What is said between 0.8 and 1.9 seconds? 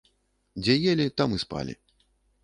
елі, там і спалі.